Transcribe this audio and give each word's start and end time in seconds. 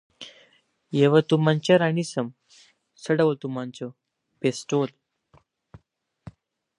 یوه 1.03 1.19
تومانچه 1.29 1.73
را 1.81 1.89
نیسم، 1.97 2.27
څه 3.01 3.09
ډول 3.19 3.35
تومانچه؟ 3.41 3.87
پېسټول. 4.41 4.89